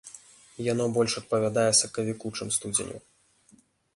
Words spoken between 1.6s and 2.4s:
сакавіку,